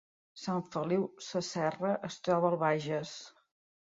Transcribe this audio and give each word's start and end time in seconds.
Sant 0.43 0.63
Feliu 0.75 1.03
Sasserra 1.25 1.91
es 2.09 2.17
troba 2.29 2.51
al 2.53 2.57
Bages 2.63 3.15